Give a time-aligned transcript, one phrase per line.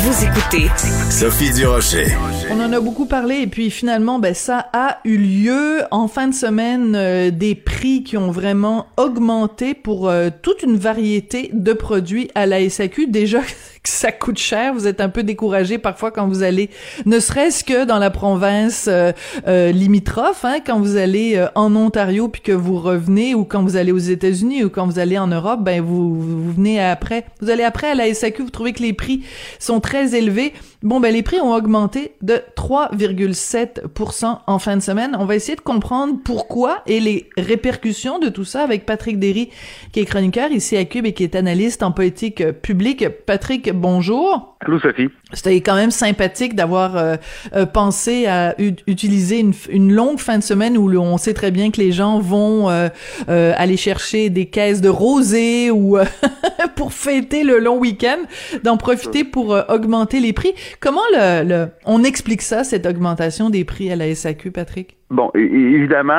[0.00, 0.68] Vous écoutez
[1.10, 2.06] Sophie Durocher.
[2.52, 6.28] On en a beaucoup parlé et puis finalement, ben ça a eu lieu en fin
[6.28, 6.94] de semaine.
[6.94, 12.46] euh, des prix qui ont vraiment augmenté pour euh, toute une variété de produits à
[12.46, 13.08] la SAQ.
[13.08, 13.40] Déjà
[13.82, 16.70] que ça coûte cher, vous êtes un peu découragé parfois quand vous allez,
[17.06, 19.12] ne serait-ce que dans la province euh,
[19.46, 23.62] euh, limitrophe, hein, quand vous allez euh, en Ontario puis que vous revenez, ou quand
[23.62, 27.24] vous allez aux États-Unis ou quand vous allez en Europe, ben vous, vous venez après,
[27.40, 29.22] vous allez après à la SAQ, vous trouvez que les prix
[29.58, 30.52] sont très élevés.
[30.82, 35.16] Bon, ben les prix ont augmenté de 3,7% en fin de semaine.
[35.18, 39.50] On va essayer de comprendre pourquoi et les répercussions de tout ça avec Patrick Derry,
[39.92, 43.08] qui est chroniqueur ici à Cube et qui est analyste en politique publique.
[43.26, 44.57] Patrick, bonjour.
[44.60, 45.08] Allô, Sophie.
[45.32, 47.14] C'était quand même sympathique d'avoir euh,
[47.54, 51.70] euh, pensé à utiliser une, une longue fin de semaine où on sait très bien
[51.70, 52.88] que les gens vont euh,
[53.28, 56.04] euh, aller chercher des caisses de rosé ou euh,
[56.76, 58.18] pour fêter le long week-end,
[58.64, 60.54] d'en profiter pour augmenter les prix.
[60.80, 64.98] Comment le, le on explique ça, cette augmentation des prix à la SAQ, Patrick?
[65.10, 66.18] Bon, évidemment,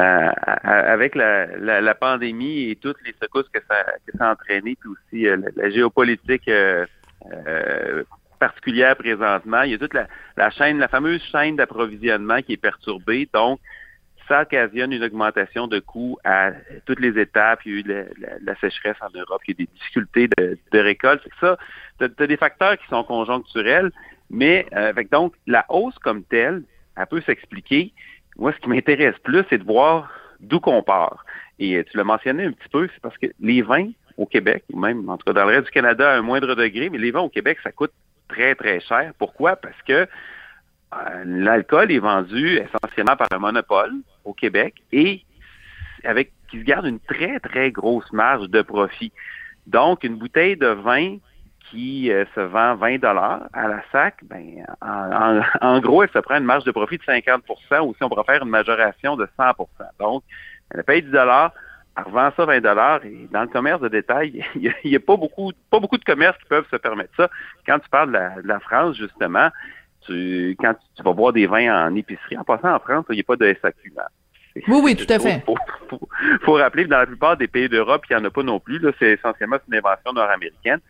[0.00, 0.28] euh,
[0.64, 4.76] avec la, la, la pandémie et toutes les secousses que ça, que ça a entraîné,
[4.80, 6.86] puis aussi euh, la, la géopolitique euh,
[7.32, 8.04] euh,
[8.38, 12.58] particulière présentement, il y a toute la, la chaîne, la fameuse chaîne d'approvisionnement qui est
[12.58, 13.28] perturbée.
[13.32, 13.60] Donc,
[14.28, 16.50] ça occasionne une augmentation de coûts à
[16.84, 17.60] toutes les étapes.
[17.64, 18.06] Il y a eu
[18.42, 21.22] la, sécheresse en Europe, il y a des difficultés de, de récolte.
[21.40, 21.56] Ça,
[21.98, 23.90] tu as, des facteurs qui sont conjoncturels,
[24.30, 26.62] mais euh, donc la hausse comme telle,
[26.96, 27.92] elle peut s'expliquer.
[28.36, 30.10] Moi, ce qui m'intéresse plus, c'est de voir
[30.40, 31.24] d'où qu'on part.
[31.58, 34.64] Et euh, tu l'as mentionné un petit peu, c'est parce que les vins au Québec,
[34.72, 36.98] ou même en tout cas dans le reste du Canada à un moindre degré, mais
[36.98, 37.92] les vins au Québec, ça coûte
[38.28, 39.12] très, très cher.
[39.18, 39.56] Pourquoi?
[39.56, 39.92] Parce que
[40.94, 43.92] euh, l'alcool est vendu essentiellement par un monopole
[44.24, 45.22] au Québec et
[46.04, 49.12] avec qui se garde une très, très grosse marge de profit.
[49.66, 51.16] Donc, une bouteille de vin
[51.70, 56.36] qui euh, se vend 20 dollars à la sac, ben, en, gros, elle se prend
[56.36, 59.66] une marge de profit de 50% ou si on faire une majoration de 100%
[59.98, 60.22] Donc,
[60.70, 61.52] elle paye 10 dollars,
[62.02, 64.96] revend ça 20 dollars et dans le commerce de détail, il n'y a, il y
[64.96, 67.30] a pas beaucoup pas beaucoup de commerces qui peuvent se permettre ça.
[67.66, 69.48] Quand tu parles de la, de la France, justement,
[70.06, 73.14] tu, quand tu, tu vas boire des vins en épicerie, en passant en France, il
[73.14, 73.92] n'y a pas de SAQ.
[73.96, 74.08] là.
[74.68, 75.42] Oui, oui, tout à fait.
[75.44, 75.56] Faut,
[75.90, 76.08] faut-
[76.42, 78.58] faut rappeler que dans la plupart des pays d'Europe, il n'y en a pas non
[78.58, 78.78] plus.
[78.78, 80.80] Là, c'est essentiellement une invention nord-américaine.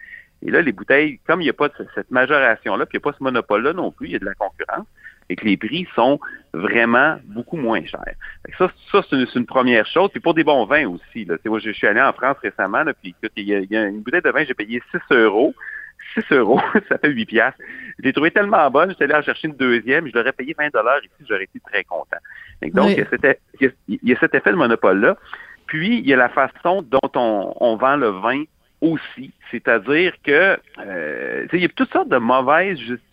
[0.43, 3.09] Et là, les bouteilles, comme il n'y a pas de cette majoration-là, puis il n'y
[3.09, 4.87] a pas ce monopole-là non plus, il y a de la concurrence,
[5.29, 6.21] et que les prix sont
[6.53, 8.15] vraiment beaucoup moins chers.
[8.59, 10.11] Ça, ça c'est une, première chose.
[10.11, 11.25] Puis pour des bons vins aussi.
[11.25, 11.37] Là.
[11.45, 13.77] Moi, je, suis allé en France récemment, là, puis écoute, il y, a, il y
[13.77, 15.55] a une bouteille de vin, j'ai payé 6 euros.
[16.15, 17.61] 6 euros, ça fait 8 piastres.
[17.99, 20.73] Je l'ai trouvé tellement bonne, j'étais allé en chercher une deuxième, je l'aurais payé 20
[20.73, 22.19] dollars ici, j'aurais été très content.
[22.63, 22.93] Donc, Oui.
[22.93, 25.17] il, y a cet, il y a- il y a cet effet de monopole-là.
[25.67, 28.45] Puis, il y a la façon dont on, on vend le vin
[28.81, 29.33] aussi.
[29.51, 33.06] C'est-à-dire que euh, il y a toutes sortes de mauvaises justifications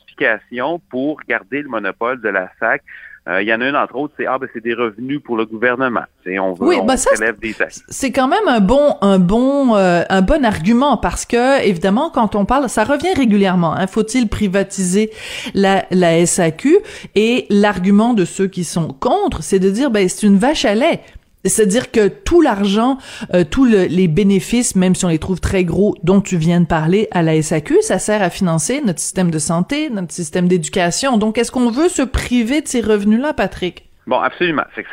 [0.89, 2.81] pour garder le monopole de la SAC.
[3.25, 5.37] Euh, il y en a une, entre autres, c'est ah ben c'est des revenus pour
[5.37, 6.03] le gouvernement.
[6.25, 7.81] Sais, on veut Oui, on ben ça, des taxes.
[7.87, 12.35] C'est quand même un bon, un bon, euh, un bon argument parce que évidemment, quand
[12.35, 13.75] on parle, ça revient régulièrement.
[13.77, 15.09] Hein, Faut-il privatiser
[15.53, 16.79] la, la SAQ
[17.15, 20.75] Et l'argument de ceux qui sont contre, c'est de dire, ben c'est une vache à
[20.75, 20.99] lait.
[21.45, 22.97] C'est-à-dire que tout l'argent,
[23.33, 26.61] euh, tous le- les bénéfices, même si on les trouve très gros, dont tu viens
[26.61, 30.47] de parler à la SAQ, ça sert à financer notre système de santé, notre système
[30.47, 31.17] d'éducation.
[31.17, 33.89] Donc, est-ce qu'on veut se priver de ces revenus-là, Patrick?
[34.07, 34.63] Bon, absolument.
[34.75, 34.85] C'est,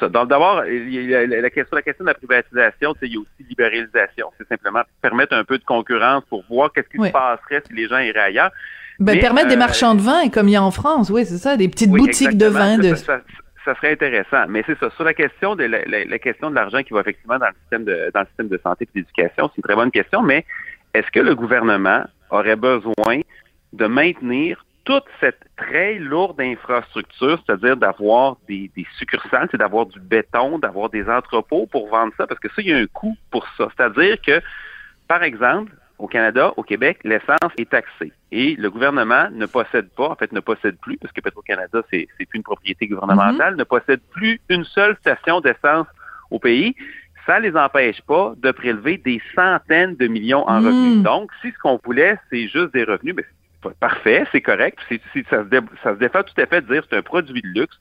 [0.00, 0.08] ça.
[0.08, 4.28] D'abord, la, question, la question de la privatisation, il y a aussi libéralisation.
[4.38, 7.08] C'est simplement permettre un peu de concurrence pour voir qu'est-ce qui Oui.
[7.08, 8.50] se passerait si les gens iraient ailleurs.
[9.00, 11.26] Ben, Mais, permettre des euh, marchands de vin, comme il y a en France, oui,
[11.26, 12.78] c'est ça, des petites Oui, boutiques de vin.
[12.78, 12.94] De...
[12.94, 13.20] Ça, ça-
[13.64, 14.46] ça serait intéressant.
[14.48, 14.90] Mais c'est ça.
[14.90, 18.10] Sur la question de la, question de l'argent qui va effectivement dans le système de
[18.12, 20.22] dans le système de santé et d'éducation, c'est une très bonne question.
[20.22, 20.44] Mais
[20.94, 23.20] est-ce que le gouvernement aurait besoin
[23.72, 29.98] de maintenir toute cette très lourde infrastructure, c'est-à-dire d'avoir des, des succursales, c'est d'avoir du
[29.98, 33.16] béton, d'avoir des entrepôts pour vendre ça, parce que ça, il y a un coût
[33.30, 33.68] pour ça.
[33.74, 34.42] C'est-à-dire que,
[35.08, 38.12] par exemple, au Canada, au Québec, l'essence est taxée.
[38.32, 42.08] Et le gouvernement ne possède pas, en fait, ne possède plus, parce que Petro-Canada, c'est,
[42.34, 45.86] une propriété gouvernementale, ne possède plus une seule station d'essence
[46.30, 46.74] au pays.
[47.26, 50.66] Ça les empêche pas de prélever des centaines de millions en Mm.
[50.66, 51.02] revenus.
[51.02, 54.78] Donc, si ce qu'on voulait, c'est juste des revenus, ben, c'est pas- parfait, c'est correct.
[54.90, 54.96] Ça,
[55.44, 57.78] se dé- ça se défait tout à fait de dire c'est un produit de luxe.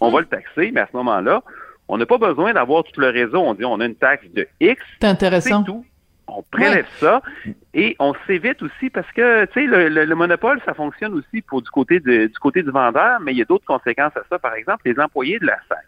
[0.00, 1.42] On va le taxer, mais à ce moment-là,
[1.88, 3.38] on n'a pas besoin d'avoir tout le réseau.
[3.40, 5.62] On dit on a une taxe de X, C'est intéressant.
[5.64, 5.84] tout.
[6.26, 7.20] On prélève ça
[7.74, 11.42] et on s'évite aussi parce que tu sais le, le- le monopole ça fonctionne aussi
[11.42, 14.22] pour du côté de- du côté du vendeur, mais il y a d'autres conséquences à
[14.30, 14.38] ça.
[14.38, 15.84] Par exemple, les employés de la SAC.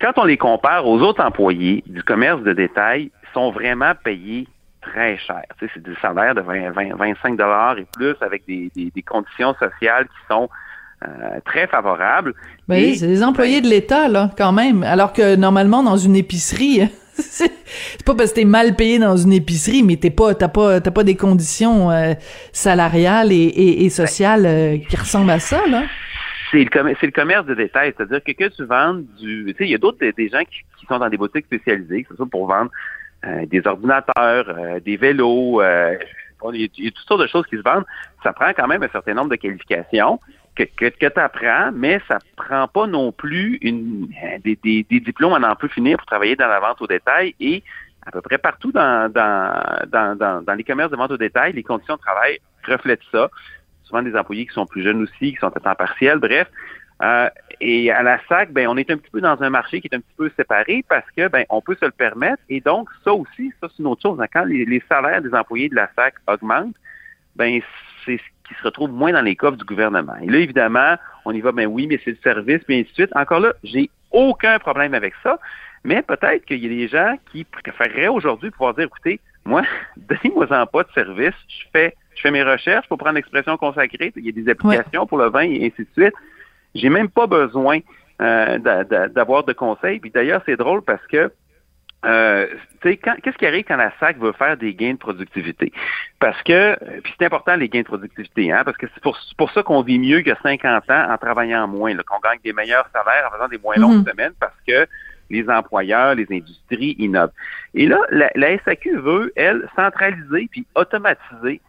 [0.00, 4.46] quand on les compare aux autres employés du commerce de détail, sont vraiment payés
[4.80, 5.42] très cher.
[5.58, 8.70] c'est des salaires de 20, 25 dollars et plus avec des,
[9.06, 10.48] conditions sociales qui sont
[11.02, 12.32] euh, très favorables.
[12.68, 14.82] Ben c'est des employés ben de l'État, là, quand même.
[14.84, 16.88] Alors que normalement, dans une épicerie,
[17.18, 20.80] c'est pas parce que t'es mal payé dans une épicerie, mais t'es pas, t'as pas,
[20.80, 22.14] t'as pas des conditions euh,
[22.52, 25.82] salariales et, sociales euh, qui ressemblent à ça, là.
[26.50, 29.70] C'est le, le, commerce de détail, c'est-à-dire que que tu vendes du, tu sais, il
[29.70, 32.26] y a d'autres des gens qui, qui, sont dans des boutiques spécialisées, que ce soit
[32.26, 32.70] pour vendre
[33.26, 35.96] euh, des ordinateurs, euh, des vélos, euh,
[36.52, 37.84] il y a toutes sortes de choses qui se vendent.
[38.22, 40.20] Ça prend quand même un certain nombre de qualifications
[40.66, 44.08] que, que, tu apprends, mais ça prend pas non plus une,
[44.44, 47.62] des, des, diplômes à n'en plus finir pour travailler dans la vente au détail et
[48.06, 51.62] à peu près partout dans, dans, dans, dans, les commerces de vente au détail, les
[51.62, 53.30] conditions de travail reflètent ça.
[53.84, 56.18] Souvent des employés qui sont plus jeunes aussi, qui sont à temps partiel.
[56.18, 56.48] Bref,
[57.02, 57.30] euh,
[57.60, 59.94] et à la SAC, ben, on est un petit peu dans un marché qui est
[59.94, 62.42] un petit peu séparé parce que ben, on peut se le permettre.
[62.48, 64.18] Et donc, ça aussi, ça, c'est une autre chose.
[64.32, 66.76] Quand les, salaires des employés de la SAC augmentent,
[67.36, 67.60] ben,
[68.04, 70.16] c'est ce qui se retrouve moins dans les coffres du gouvernement.
[70.22, 72.94] Et là, évidemment, on y va, ben oui, mais c'est le service, puis ainsi de
[72.94, 73.10] suite.
[73.14, 75.38] Encore là, j'ai aucun problème avec ça.
[75.84, 79.62] Mais peut-être qu'il y a des gens qui préféreraient aujourd'hui pouvoir dire, écoutez, moi,
[79.96, 84.26] donnez-moi-en pas de service, je fais, je fais mes recherches pour prendre l'expression consacrée, il
[84.26, 86.14] y a des applications pour le vin et ainsi de suite.
[86.74, 87.78] J'ai même pas besoin
[88.20, 88.58] euh,
[89.08, 90.00] d'avoir de conseils.
[90.00, 91.30] Puis d'ailleurs, c'est drôle parce que
[92.04, 92.46] euh,
[92.82, 95.72] qu'est-ce qui arrive quand la SAC veut faire des gains de productivité?
[96.20, 99.02] Parce que, puis c'est important les gains de productivité, hein, parce que c'est
[99.36, 102.88] pour, ça qu'on vit mieux que 50 ans en travaillant moins, qu'on gagne des meilleurs
[102.92, 104.10] salaires en faisant des moins longues mm-hmm.
[104.10, 104.86] semaines, parce que
[105.30, 107.32] les employeurs, les industries innovent.
[107.74, 111.60] Et là, la, la SAQ veut, elle, centraliser puis automatiser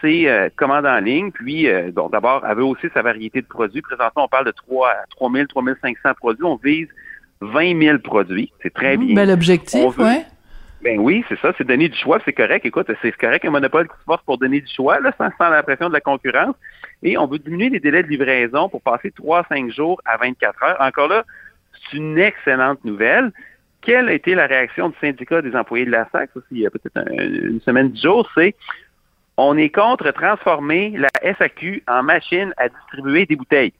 [0.00, 1.30] c'est euh, commande en ligne.
[1.30, 3.82] Puis, euh, bon, d'abord, elle veut aussi sa variété de produits.
[3.82, 6.44] Présentement, on parle de 3 3 000, 3 500 produits.
[6.44, 6.88] On vise
[7.40, 8.52] 20 000 produits.
[8.62, 9.14] C'est très mmh, bien.
[9.14, 10.24] Bel objectif, oui.
[10.82, 12.64] Ben oui, c'est ça, c'est donner du choix, c'est correct.
[12.64, 15.48] Écoute, c'est correct un monopole qui se force pour donner du choix, là, sans, sans
[15.48, 16.54] la pression de la concurrence.
[17.02, 20.76] Et on veut diminuer les délais de livraison pour passer 3-5 jours à 24 heures.
[20.80, 21.24] Encore là,
[21.90, 23.32] c'est une excellente nouvelle.
[23.80, 26.66] Quelle a été la réaction du syndicat des employés de la SAC, aussi, il y
[26.66, 28.54] a peut-être une semaine, dix jours, c'est
[29.36, 33.72] on est contre transformer la SAQ en machine à distribuer des bouteilles.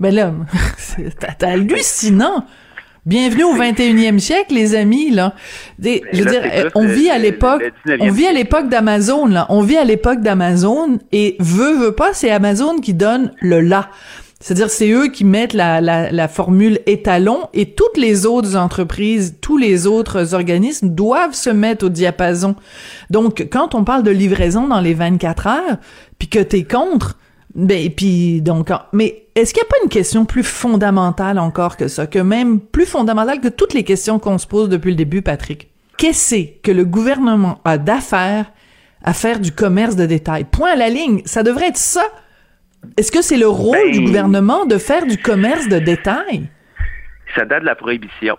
[0.00, 0.32] Mais là,
[0.76, 2.46] c'est hallucinant.
[3.06, 5.34] Bienvenue au 21e siècle, les amis, là.
[5.82, 7.62] je veux dire, on vit à l'époque,
[8.00, 9.46] on vit à l'époque d'Amazon, là.
[9.48, 13.90] On vit à l'époque d'Amazon et veut, veut pas, c'est Amazon qui donne le là.
[14.40, 19.36] C'est-à-dire, c'est eux qui mettent la, la, la, formule étalon et toutes les autres entreprises,
[19.40, 22.54] tous les autres organismes doivent se mettre au diapason.
[23.10, 25.76] Donc, quand on parle de livraison dans les 24 heures,
[26.18, 27.16] puis que t'es contre,
[27.58, 31.88] ben, puis donc, mais est-ce qu'il n'y a pas une question plus fondamentale encore que
[31.88, 35.20] ça, que même plus fondamentale que toutes les questions qu'on se pose depuis le début,
[35.20, 35.68] Patrick?
[35.98, 38.52] Qu'est-ce que le gouvernement a d'affaires
[39.02, 40.44] à faire du commerce de détail?
[40.44, 41.22] Point à la ligne.
[41.26, 42.04] Ça devrait être ça
[42.96, 46.48] est-ce que c'est le rôle du ben, gouvernement de faire du commerce de détail?
[47.34, 48.36] Ça date de la prohibition.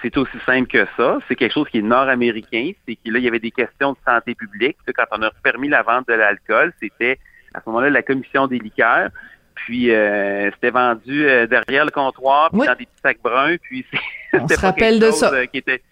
[0.00, 1.18] C'est aussi simple que ça.
[1.28, 2.70] C'est quelque chose qui est nord-américain.
[2.88, 4.78] C'est qu'il y avait des questions de santé publique.
[4.94, 7.18] Quand on a permis la vente de l'alcool, c'était
[7.54, 9.08] à ce moment-là la commission des liqueurs.
[9.54, 13.56] Puis euh, c'était vendu euh, derrière le comptoir, puis dans des petits sacs bruns.
[13.62, 13.86] Puis
[14.32, 15.32] on se rappelle de ça.
[15.32, 15.82] Euh, qui était,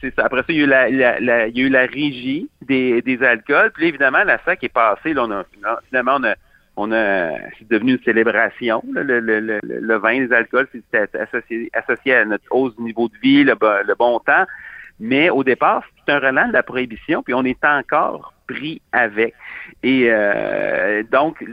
[0.00, 0.24] c'est ça.
[0.24, 3.22] Après ça, il y a eu la, il y a eu la régie des, des
[3.22, 3.70] alcools.
[3.72, 5.14] Puis évidemment, la SAC est passée.
[5.14, 5.44] Là, on a,
[5.88, 6.34] finalement, on a
[6.76, 8.82] on a c'est devenu une célébration.
[8.92, 13.08] le, le, le, le, vin, les alcools, c'est associé, associé à notre hausse du niveau
[13.08, 13.54] de vie, le,
[13.94, 14.44] bon temps.
[15.00, 19.34] Mais au départ, c'est un relent de la prohibition, puis on est encore pris avec.
[19.82, 21.44] Et euh, donc,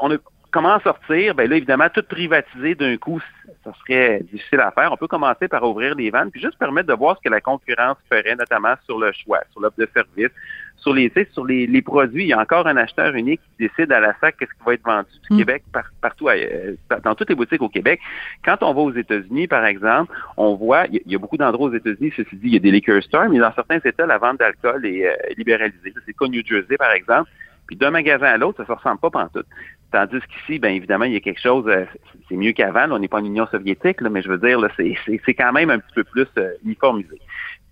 [0.00, 0.16] on a
[0.50, 1.34] comment en sortir?
[1.34, 3.20] Ben là, évidemment, tout privatiser d'un coup,
[3.64, 4.92] ça serait difficile à faire.
[4.92, 7.40] On peut commencer par ouvrir les ventes, puis juste permettre de voir ce que la
[7.40, 10.30] concurrence ferait, notamment sur le choix, sur l'offre de service,
[10.76, 12.24] sur les sur les, les, produits.
[12.24, 14.74] Il y a encore un acheteur unique qui décide à la SAC qu'est-ce qui va
[14.74, 15.38] être vendu du mm.
[15.38, 15.64] Québec
[16.00, 18.00] partout, euh, dans toutes les boutiques au Québec.
[18.44, 21.74] Quand on va aux États-Unis, par exemple, on voit, il y, a beaucoup d'endroits aux
[21.74, 24.38] États-Unis, ceci dit, il y a des liquor stores, mais dans certains États, la vente
[24.38, 25.92] d'alcool est euh, libéralisée.
[25.94, 27.28] C'est le cas New Jersey, par exemple.
[27.68, 29.46] Puis d'un magasin à l'autre, ça ne se ressemble pas pantoute.
[29.92, 31.84] Tandis qu'ici, bien évidemment, il y a quelque chose, euh,
[32.28, 32.90] c'est mieux qu'avant.
[32.90, 35.78] On n'est pas en Union soviétique, là, mais je veux dire, c'est quand même un
[35.78, 37.20] petit peu plus euh, uniformisé.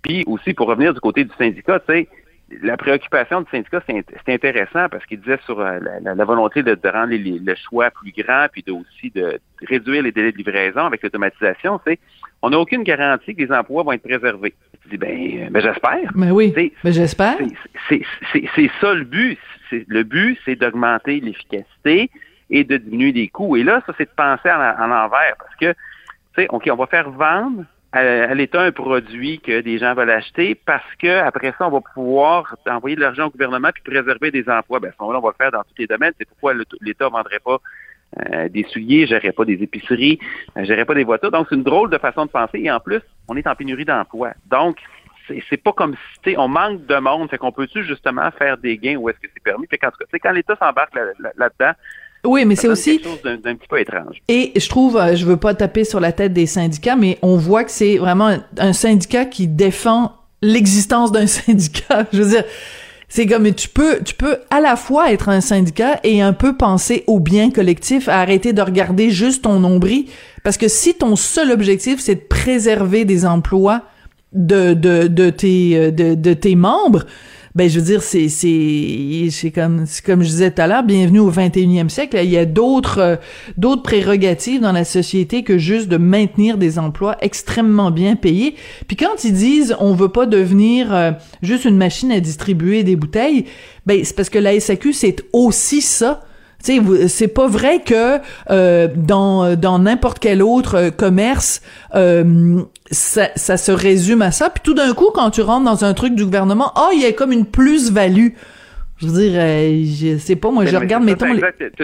[0.02, 2.08] Puis aussi, pour revenir du côté du syndicat, tu sais,
[2.62, 7.12] la préoccupation du syndicat, c'est intéressant parce qu'il disait sur euh, la, volonté de, rendre
[7.12, 11.80] le choix plus grand, puis de, aussi de réduire les délais de livraison avec l'automatisation,
[11.86, 11.98] c'est
[12.42, 14.54] on n'a aucune garantie que les emplois vont être préservés.
[14.90, 16.12] Dis, ben, ben j'espère.
[16.14, 17.36] Mais oui, ben j'espère.
[17.88, 19.38] C'est ça le but.
[19.70, 22.10] Le but, c'est d'augmenter l'efficacité
[22.50, 23.56] et de diminuer les coûts.
[23.56, 26.86] Et là, ça, c'est de penser en, l'envers parce que, tu sais, OK, on va
[26.86, 31.66] faire vendre à, l'État un produit que des gens veulent acheter parce que après ça,
[31.66, 34.78] on va pouvoir envoyer de l'argent au gouvernement puis préserver des emplois.
[34.78, 36.12] Ben, à ce moment-là, on va le faire dans tous les domaines.
[36.18, 37.58] C'est pourquoi l'État ne vendrait pas
[38.18, 40.18] euh, des souliers, gérerait pas des épiceries,
[40.56, 41.30] euh, gérerait pas des voitures.
[41.30, 42.60] Donc, c'est une drôle de façon de penser.
[42.60, 44.32] Et en plus, on est en pénurie d'emplois.
[44.50, 44.78] Donc,
[45.50, 47.28] c'est pas comme si on manque de monde.
[47.28, 49.66] Fait qu'on peut-tu justement faire des gains où est-ce que c'est permis?
[49.66, 51.72] Fait qu'en tout cas, quand l'État s'embarque là-dedans,
[52.26, 54.20] oui, mais c'est aussi quelque chose d'un petit peu étrange.
[54.28, 57.36] Et je trouve, euh, je veux pas taper sur la tête des syndicats, mais on
[57.36, 62.06] voit que c'est vraiment un, syndicat qui défend l'existence d'un syndicat.
[62.12, 62.44] Je veux dire,
[63.08, 66.56] c'est comme tu peux, tu peux à la fois être un syndicat et un peu
[66.56, 70.06] penser au bien collectif, arrêter de regarder juste ton nombril,
[70.42, 73.82] parce que si ton seul objectif c'est de préserver des emplois
[74.32, 77.04] de de de tes euh, de, de tes membres,
[77.56, 81.20] ben je veux dire c'est c'est c'est comme comme je disais tout à l'heure bienvenue
[81.20, 82.18] au 21e siècle.
[82.22, 83.16] Il y a d'autres euh,
[83.56, 88.56] d'autres prérogatives dans la société que juste de maintenir des emplois extrêmement bien payés.
[88.88, 92.94] Puis quand ils disent on veut pas devenir euh, juste une machine à distribuer des
[92.94, 93.46] bouteilles
[93.86, 96.24] ben c'est parce que la SAQ c'est aussi ça.
[96.60, 98.18] C'est pas vrai que
[98.50, 101.62] euh, dans dans n'importe quel autre euh, commerce
[101.94, 104.50] euh, ça, ça, se résume à ça.
[104.50, 107.06] Puis tout d'un coup, quand tu rentres dans un truc du gouvernement, oh, il y
[107.06, 108.28] a comme une plus-value.
[108.98, 111.26] Je veux dire, je sais pas, moi, je regarde, mettons...
[111.34, 111.82] Tu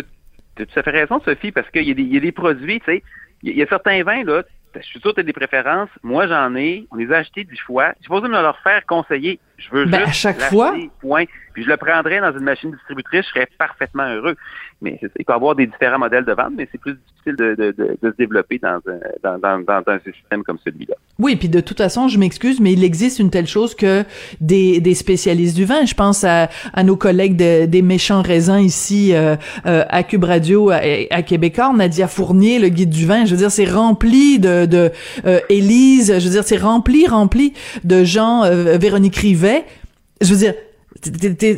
[0.60, 3.02] as tout à fait raison, Sophie, parce qu'il y, y, a des produits, tu sais,
[3.42, 4.42] il y, a certains vins, là,
[4.76, 5.90] je suis sûr que tu as des préférences.
[6.02, 6.86] Moi, j'en ai.
[6.90, 7.92] On les a achetés dix fois.
[8.00, 9.38] Je pas besoin de me leur faire conseiller.
[9.64, 10.74] Je veux ben, juste à chaque fois.
[11.00, 11.24] Point.
[11.54, 13.26] Puis je le prendrais dans une machine distributrice.
[13.26, 14.36] Je serais parfaitement heureux.
[14.80, 17.54] Mais il peut y avoir des différents modèles de vente, mais c'est plus difficile de,
[17.54, 20.94] de, de, se développer dans un, dans, dans, dans un système comme celui-là.
[21.20, 24.02] Oui, puis de toute façon, je m'excuse, mais il existe une telle chose que
[24.40, 25.84] des, des spécialistes du vin.
[25.84, 30.70] Je pense à, à nos collègues des méchants raisins ici euh, euh, à Cube Radio
[30.70, 33.24] à, à Québécois, Nadia Fournier, le guide du vin.
[33.24, 34.90] Je veux dire, c'est rempli de, de
[35.26, 36.18] euh, Élise.
[36.18, 37.52] Je veux dire, c'est rempli, rempli
[37.84, 38.42] de gens.
[38.42, 39.51] Euh, Véronique Rivet.
[40.20, 40.54] Je veux dire,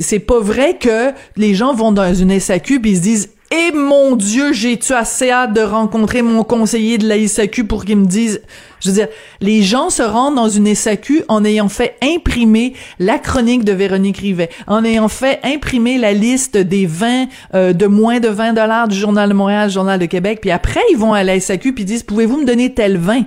[0.00, 3.72] c'est pas vrai que les gens vont dans une SAQ puis ils se disent eh,
[3.72, 8.06] mon Dieu, j'ai-tu assez hâte de rencontrer mon conseiller de la SAQ pour qu'il me
[8.06, 8.40] dise...
[8.80, 9.08] Je veux dire,
[9.40, 14.18] les gens se rendent dans une SAQ en ayant fait imprimer la chronique de Véronique
[14.18, 18.88] Rivet, en ayant fait imprimer la liste des vins euh, de moins de 20 dollars
[18.88, 21.84] du Journal de Montréal, Journal de Québec, puis après, ils vont à la SAQ puis
[21.84, 23.22] disent, pouvez-vous me donner tel vin?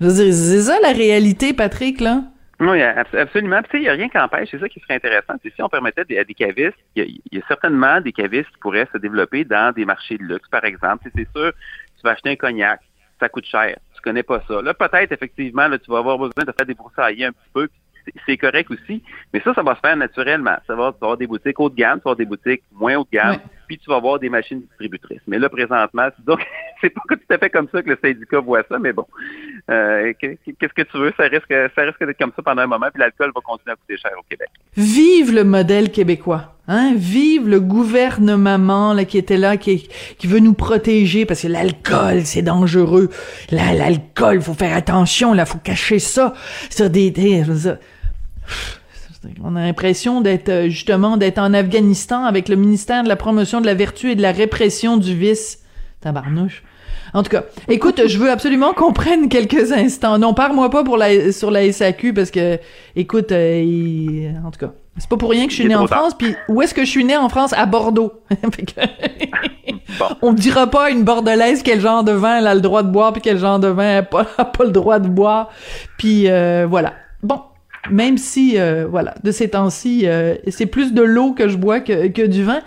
[0.00, 2.24] Je veux dire, c'est ça la réalité, Patrick, là?
[2.58, 3.62] Oui, absolument.
[3.62, 4.48] Tu sais, il n'y a rien qui empêche.
[4.50, 5.34] C'est ça qui serait intéressant.
[5.42, 8.98] Si on permettait à des cavistes, il y, a certainement des cavistes qui pourraient se
[8.98, 11.08] développer dans des marchés de luxe, par exemple.
[11.14, 11.52] C'est sûr,
[11.96, 12.80] tu vas acheter un cognac,
[13.20, 13.76] ça coûte cher.
[13.94, 14.62] Tu connais pas ça.
[14.62, 17.68] Là, peut-être, effectivement, là, tu vas avoir besoin de faire des un petit peu,
[18.26, 19.02] c'est correct aussi.
[19.32, 20.56] Mais ça, ça va se faire naturellement.
[20.66, 22.62] Ça va, tu vas avoir des boutiques haut de gamme, tu vas avoir des boutiques
[22.72, 25.22] moins haut de gamme, puis tu vas avoir des machines distributrices.
[25.26, 26.44] Mais là, présentement, donc,
[26.80, 29.06] c'est pas tout à fait comme ça que le syndicat voit ça, mais bon.
[29.70, 31.12] Euh, qu'est-ce que tu veux?
[31.16, 33.76] Ça risque, ça risque d'être comme ça pendant un moment, puis l'alcool va continuer à
[33.76, 34.48] coûter cher au Québec.
[34.76, 36.52] Vive le modèle québécois!
[36.68, 36.94] Hein?
[36.96, 42.22] Vive le gouvernement là, qui était là, qui, qui veut nous protéger parce que l'alcool,
[42.24, 43.08] c'est dangereux.
[43.50, 46.34] L'alcool, faut faire attention, là, faut cacher ça.
[46.70, 47.44] Sur des, des
[49.42, 53.60] on a l'impression d'être euh, justement d'être en Afghanistan avec le ministère de la promotion
[53.60, 55.60] de la vertu et de la répression du vice.
[56.00, 56.62] Tabarnouche.
[57.14, 60.18] En tout cas, écoute, je veux absolument qu'on prenne quelques instants.
[60.18, 62.58] Non, parle-moi pas pour la, sur la SAQ parce que,
[62.94, 66.14] écoute, euh, en tout cas, c'est pas pour rien que je suis né en France.
[66.14, 67.52] Puis où est-ce que je suis né en France?
[67.52, 68.12] À Bordeaux.
[70.22, 72.90] On dira pas à une bordelaise quel genre de vin elle a le droit de
[72.90, 75.50] boire puis quel genre de vin elle a pas, pas le droit de boire.
[75.98, 76.94] Puis euh, voilà.
[77.22, 77.40] Bon,
[77.90, 81.80] même si, euh, voilà, de ces temps-ci, euh, c'est plus de l'eau que je bois
[81.80, 82.60] que, que du vin.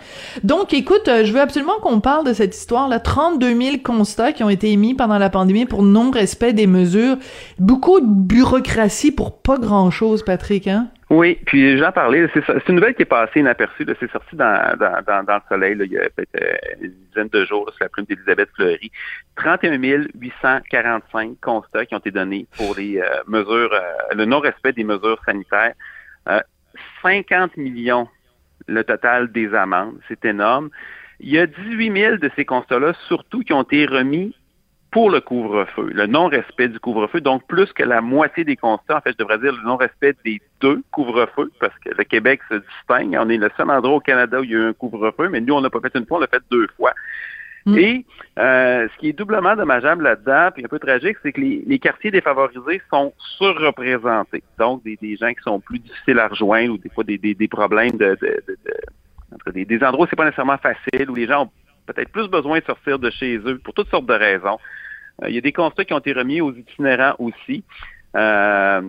[0.44, 3.00] Donc, écoute, euh, je veux absolument qu'on parle de cette histoire-là.
[3.00, 7.16] 32 000 constats qui ont été émis pendant la pandémie pour non-respect des mesures.
[7.58, 10.88] Beaucoup de bureaucratie pour pas grand-chose, Patrick, hein?
[11.10, 12.28] Oui, puis j'en parlais.
[12.32, 13.84] C'est une nouvelle qui est passée inaperçue.
[13.98, 17.28] C'est sorti dans, dans, dans, dans, le soleil il y a peut-être euh, une dizaine
[17.28, 18.92] de jours là, sur la plume d'Elisabeth Fleury.
[19.34, 24.84] 31 845 constats qui ont été donnés pour les euh, mesures, euh, le non-respect des
[24.84, 25.74] mesures sanitaires.
[27.02, 28.08] 50 millions
[28.68, 29.98] le total des amendes.
[30.06, 30.70] C'est énorme.
[31.18, 34.36] Il y a 18 000 de ces constats-là, surtout, qui ont été remis
[34.90, 39.00] pour le couvre-feu, le non-respect du couvre-feu, donc plus que la moitié des constats, en
[39.00, 43.16] fait, je devrais dire le non-respect des deux couvre-feux, parce que le Québec se distingue.
[43.20, 45.40] On est le seul endroit au Canada où il y a eu un couvre-feu, mais
[45.40, 46.92] nous, on l'a pas fait une fois, on l'a fait deux fois.
[47.66, 47.78] Mm.
[47.78, 48.06] Et
[48.38, 52.10] euh, ce qui est doublement dommageable là-dedans, puis un peu tragique, c'est que les, quartiers
[52.10, 54.42] défavorisés sont surreprésentés.
[54.58, 57.92] Donc, des, gens qui sont plus difficiles à rejoindre ou des fois des, des, problèmes
[57.92, 58.42] de, de,
[59.46, 61.50] de, des, des endroits où c'est pas nécessairement facile, où les gens ont
[61.86, 64.58] peut-être plus besoin de sortir de chez eux pour toutes sortes de raisons.
[65.22, 67.64] Euh, il y a des constats qui ont été remis aux itinérants aussi.
[68.16, 68.82] Euh,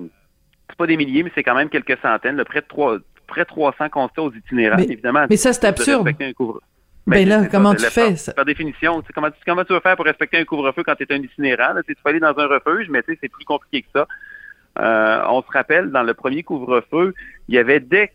[0.70, 3.48] c'est pas des milliers, mais c'est quand même quelques centaines, près de trois, près de
[3.48, 5.26] 300 constats aux itinérants, mais, évidemment.
[5.30, 6.10] Mais ça, c'est absurde.
[6.20, 6.62] Un couvre...
[7.08, 8.14] Ben, ben là, comment tu fais?
[8.26, 11.14] Par, par définition, comment, comment tu vas faire pour respecter un couvre-feu quand tu es
[11.14, 11.74] un itinérant?
[11.74, 14.08] Là, tu peux aller dans un refuge, mais c'est plus compliqué que ça.
[14.80, 17.14] Euh, on se rappelle, dans le premier couvre-feu,
[17.48, 18.14] il y avait, dès,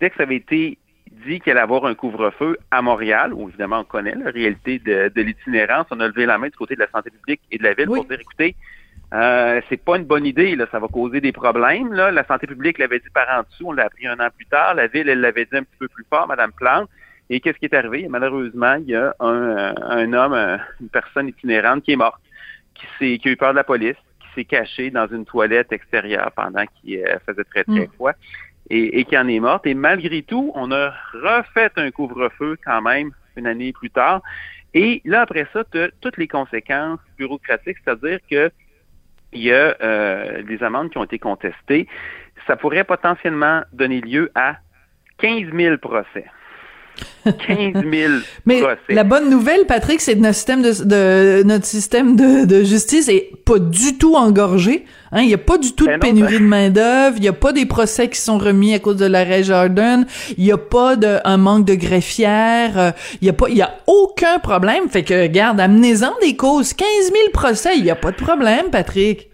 [0.00, 0.78] dès que ça avait été
[1.26, 5.10] dit qu'il allait avoir un couvre-feu à Montréal, où évidemment on connaît la réalité de,
[5.14, 7.62] de l'itinérance, on a levé la main du côté de la santé publique et de
[7.62, 7.98] la ville oui.
[7.98, 8.54] pour dire, écoutez,
[9.12, 11.92] euh, c'est pas une bonne idée, là, ça va causer des problèmes.
[11.92, 12.10] Là.
[12.10, 14.74] La santé publique l'avait dit par en dessous, on l'a appris un an plus tard.
[14.74, 16.88] La ville, elle l'avait dit un petit peu plus fort, Madame Plante.
[17.30, 18.06] Et qu'est-ce qui est arrivé?
[18.08, 22.20] Malheureusement, il y a un, un homme, une personne itinérante qui est morte,
[22.74, 25.72] qui, s'est, qui a eu peur de la police, qui s'est caché dans une toilette
[25.72, 28.12] extérieure pendant qu'il faisait très, très froid
[28.70, 29.66] et, et qui en est morte.
[29.66, 34.22] Et malgré tout, on a refait un couvre-feu quand même une année plus tard.
[34.74, 38.50] Et là, après ça, tu as toutes les conséquences bureaucratiques, c'est-à-dire que
[39.32, 41.88] il y a euh, des amendes qui ont été contestées.
[42.46, 44.56] Ça pourrait potentiellement donner lieu à
[45.18, 46.26] 15 000 procès.
[47.24, 47.36] 15
[47.90, 48.12] 000
[48.46, 48.76] Mais procès.
[48.90, 53.08] la bonne nouvelle, Patrick, c'est que notre système de, de notre système de, de, justice
[53.08, 54.84] est pas du tout engorgé.
[55.12, 57.16] Hein, il y a pas du tout de Ben non, pénurie ben- de main d'œuvre.
[57.18, 60.06] Il y a pas des procès qui sont remis à cause de l'arrêt Jordan.
[60.36, 62.78] Il y a pas de un manque de greffières.
[62.78, 62.90] Euh,
[63.22, 64.88] Il y a pas, il y a aucun problème.
[64.90, 66.72] Fait que regarde, amenez-en des causes.
[66.74, 69.30] 15 000 procès, il y a pas de problème, Patrick.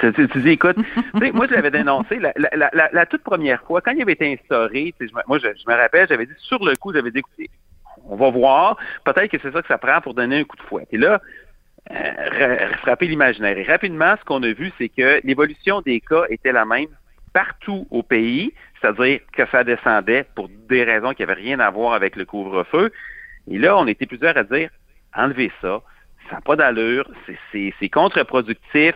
[0.00, 0.76] Tu, tu, tu dis, écoute,
[1.34, 4.12] moi, je l'avais dénoncé la, la, la, la, la toute première fois, quand il avait
[4.12, 7.18] été instauré, je moi, je, je me rappelle, j'avais dit, sur le coup, j'avais dit,
[7.18, 7.50] écoutez,
[8.06, 10.62] on va voir, peut-être que c'est ça que ça prend pour donner un coup de
[10.62, 10.86] fouet.
[10.90, 11.20] Et là,
[11.90, 13.58] euh, ra- frapper l'imaginaire.
[13.58, 16.86] Et rapidement, ce qu'on a vu, c'est que l'évolution des cas était la même
[17.32, 21.92] partout au pays, c'est-à-dire que ça descendait pour des raisons qui n'avaient rien à voir
[21.94, 22.90] avec le couvre-feu.
[23.50, 24.70] Et là, on était plusieurs à dire,
[25.14, 25.82] enlevez ça,
[26.28, 27.08] ça n'a pas d'allure,
[27.52, 28.94] c'est contre-productif,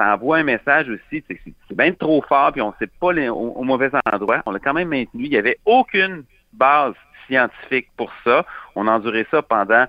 [0.00, 3.28] ça envoie un message aussi, c'est bien trop fort, puis on ne sait pas les-
[3.28, 4.42] au, au mauvais endroit.
[4.46, 5.24] On l'a quand même maintenu.
[5.24, 6.94] Il n'y avait aucune base
[7.26, 8.46] scientifique pour ça.
[8.74, 9.84] On a enduré ça pendant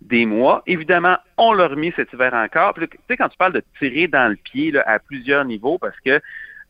[0.00, 0.62] des mois.
[0.66, 2.74] Évidemment, on l'a remis cet hiver encore.
[2.74, 5.78] Puis tu sais, quand tu parles de tirer dans le pied là, à plusieurs niveaux,
[5.78, 6.20] parce que,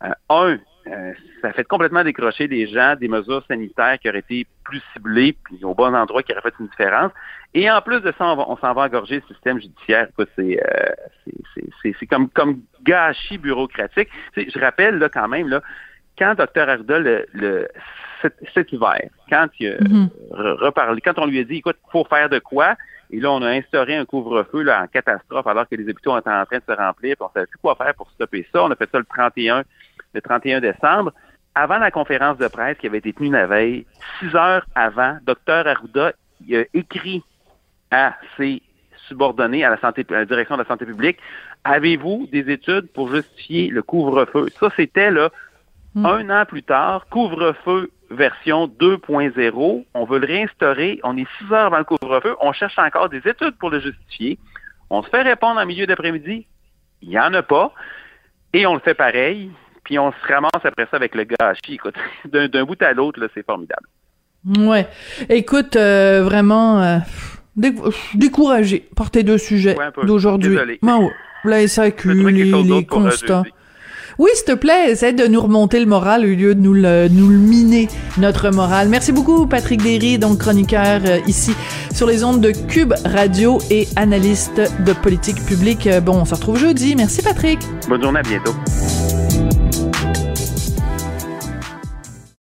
[0.04, 4.46] euh, un, euh, ça fait complètement décrocher des gens des mesures sanitaires qui auraient été
[4.64, 7.12] plus ciblées, puis au bon endroit, qui auraient fait une différence.
[7.54, 10.08] Et en plus de ça, on, s'en va engorger le système judiciaire.
[10.36, 14.08] C'est, euh, comme, comme gâchis bureaucratique.
[14.36, 15.62] Je rappelle là, quand même, là,
[16.18, 16.68] quand Dr.
[16.68, 17.68] Arruda, le, le,
[18.22, 19.00] cet, cet hiver,
[19.30, 20.08] quand il a Mhm.
[20.32, 22.74] re- reparlé, quand on lui a dit, écoute, faut faire de quoi,
[23.10, 26.30] et là, on a instauré un couvre-feu là, en catastrophe alors que les hôpitaux étaient
[26.30, 28.64] en train de se remplir, puis on savait plus quoi faire pour stopper ça.
[28.64, 29.62] On a fait ça le 31,
[30.14, 31.12] le 31 décembre.
[31.54, 33.86] Avant la conférence de presse qui avait été tenue la veille,
[34.18, 35.66] six heures avant, Dr.
[35.68, 36.12] Arruda
[36.46, 37.22] il a écrit
[37.90, 38.60] à ses
[39.08, 41.18] subordonnés à la santé, à la direction de la santé publique,
[41.64, 44.48] avez-vous des études pour justifier le couvre-feu?
[44.60, 45.30] Ça, c'était là,
[45.96, 46.06] Mm.
[46.06, 49.84] un an plus tard, couvre-feu version 2.0.
[49.94, 51.00] On veut le réinstaurer.
[51.02, 52.36] On est six heures avant le couvre-feu.
[52.40, 54.38] On cherche encore des études pour le justifier.
[54.90, 56.46] On se fait répondre en milieu d'après-midi.
[57.02, 57.72] Il n'y en a pas.
[58.52, 59.50] Et on le fait pareil.
[59.84, 61.74] Puis on se ramasse après ça avec le gâchis.
[61.74, 61.94] Écoute,
[62.26, 63.88] d'un d'un bout à l'autre, là, c'est formidable.
[64.58, 64.86] Ouais.
[65.28, 66.98] Écoute, euh, vraiment euh,
[67.56, 67.74] dé-
[68.14, 70.56] découragé par tes deux sujets Ouais, d'aujourd'hui.
[71.44, 73.44] La SAQ, les, les pour constats.
[74.18, 77.08] Oui, s'il te plaît, essaie de nous remonter le moral au lieu de nous le,
[77.08, 78.88] nous miner, notre moral.
[78.88, 81.52] Merci beaucoup, Patrick Derry, donc chroniqueur euh, ici
[81.94, 85.86] sur les ondes de Cube Radio et analyste de politique publique.
[85.86, 86.94] Euh, Bon, on se retrouve jeudi.
[86.94, 87.58] Merci, Patrick.
[87.88, 88.54] Bonne journée, à bientôt.